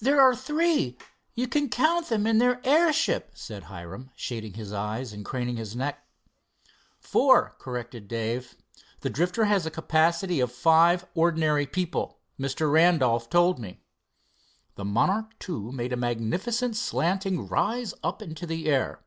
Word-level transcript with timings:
"There 0.00 0.20
are 0.20 0.34
three 0.34 0.98
you 1.36 1.46
can 1.46 1.68
count 1.68 2.08
them 2.08 2.26
in 2.26 2.38
their 2.38 2.60
airship," 2.66 3.30
said 3.34 3.62
Hiram, 3.62 4.10
shading 4.16 4.54
his 4.54 4.72
eyes 4.72 5.12
and 5.12 5.24
craning 5.24 5.58
his 5.58 5.76
neck. 5.76 6.04
"Four," 6.98 7.54
corrected 7.60 8.08
Dave. 8.08 8.56
"The 9.02 9.10
Drifter 9.10 9.44
has 9.44 9.64
a 9.64 9.70
capacity 9.70 10.40
of 10.40 10.50
five 10.50 11.06
ordinary 11.14 11.66
people, 11.66 12.18
Mr. 12.36 12.68
Randolph 12.72 13.30
told 13.30 13.60
me." 13.60 13.84
The 14.74 14.84
Monarch 14.84 15.30
II 15.48 15.70
made 15.70 15.92
a 15.92 15.96
magnificent 15.96 16.74
slanting 16.74 17.46
rise 17.46 17.94
up 18.02 18.20
into 18.22 18.48
the 18.48 18.66
air. 18.66 19.04